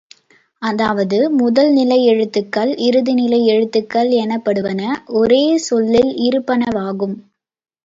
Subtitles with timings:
[0.61, 4.81] அதாவது, முதல்நிலை எழுத்துகள் இறுதிநிலை எழுத்துகள் எனப்படுவன
[5.13, 7.15] ஒரே சொல்லில் இருப்பனவாகும்.